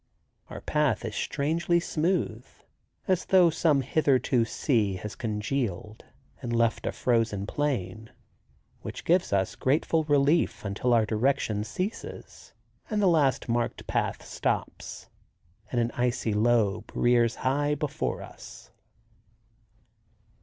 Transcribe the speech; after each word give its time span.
Our 0.49 0.61
path 0.61 1.05
is 1.05 1.13
strangely 1.13 1.79
smooth, 1.79 2.43
as 3.07 3.25
though 3.25 3.51
some 3.51 3.81
hitherto 3.81 4.45
sea 4.45 4.95
had 4.95 5.19
congealed 5.19 6.05
and 6.41 6.51
left 6.51 6.87
a 6.87 6.91
frozen 6.91 7.45
plain, 7.45 8.09
which 8.81 9.05
gives 9.05 9.31
us 9.31 9.55
grateful 9.55 10.03
relief 10.05 10.65
until 10.65 10.93
our 10.95 11.05
direction 11.05 11.63
ceases 11.63 12.55
and 12.89 12.99
the 12.99 13.05
last 13.05 13.47
marked 13.47 13.85
path 13.85 14.25
stops, 14.25 15.07
and 15.71 15.79
an 15.79 15.91
icy 15.91 16.33
lobe 16.33 16.91
rears 16.95 17.35
high 17.45 17.75
before 17.75 18.23
us. 18.23 18.71